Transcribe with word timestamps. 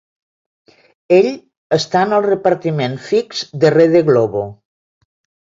Ell 1.17 1.27
està 1.77 2.01
en 2.09 2.15
el 2.21 2.25
repartiment 2.29 2.97
fix 3.11 3.45
de 3.65 3.73
Rede 3.77 4.05
Globo. 4.09 4.47